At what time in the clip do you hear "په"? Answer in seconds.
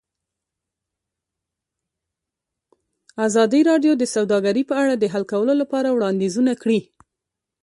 4.69-4.75